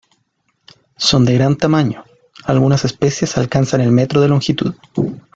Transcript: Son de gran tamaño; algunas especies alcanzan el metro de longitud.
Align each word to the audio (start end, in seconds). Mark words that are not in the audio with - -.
Son 0.97 1.25
de 1.25 1.35
gran 1.35 1.55
tamaño; 1.57 2.05
algunas 2.45 2.85
especies 2.85 3.37
alcanzan 3.37 3.81
el 3.81 3.91
metro 3.91 4.19
de 4.19 4.29
longitud. 4.29 4.73